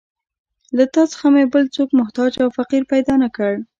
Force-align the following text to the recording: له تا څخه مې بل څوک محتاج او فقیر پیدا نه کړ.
له 0.77 0.85
تا 0.93 1.03
څخه 1.11 1.27
مې 1.33 1.43
بل 1.53 1.63
څوک 1.75 1.89
محتاج 1.99 2.31
او 2.43 2.49
فقیر 2.57 2.83
پیدا 2.91 3.13
نه 3.23 3.29
کړ. 3.35 3.53